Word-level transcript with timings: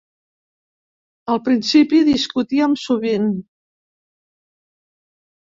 Al 1.33 1.41
principi 1.47 1.99
discutíem 2.07 2.73
sovint. 2.85 3.29